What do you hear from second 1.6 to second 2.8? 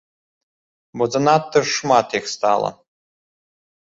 ж шмат іх стала.